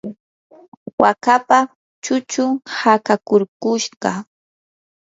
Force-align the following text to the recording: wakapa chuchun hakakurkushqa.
wakapa 1.01 1.59
chuchun 2.03 2.51
hakakurkushqa. 2.77 4.11